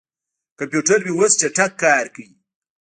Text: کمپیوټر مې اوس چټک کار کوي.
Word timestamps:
کمپیوټر 0.57 0.99
مې 1.05 1.11
اوس 1.17 1.31
چټک 1.39 1.71
کار 1.83 2.05
کوي. 2.15 2.29